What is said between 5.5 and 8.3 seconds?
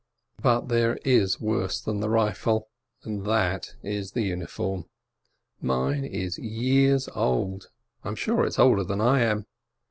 Mine is years old— I am